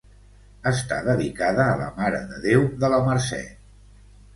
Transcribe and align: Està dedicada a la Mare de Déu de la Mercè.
Està 0.71 0.97
dedicada 1.09 1.67
a 1.67 1.77
la 1.85 1.93
Mare 2.01 2.25
de 2.33 2.43
Déu 2.49 2.69
de 2.85 2.95
la 2.97 3.05
Mercè. 3.11 3.45